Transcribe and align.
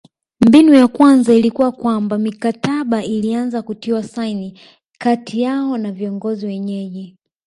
Mbinu 0.41 0.73
ya 0.73 0.87
kwanza 0.87 1.33
ilikuwa 1.33 1.71
kwamba 1.71 2.17
mikataba 2.17 3.03
ilianza 3.03 3.61
kutiwa 3.61 4.03
saini 4.03 4.59
kati 4.97 5.41
yao 5.41 5.77
na 5.77 5.91
viongozi 5.91 6.45
wenyeji 6.45 7.17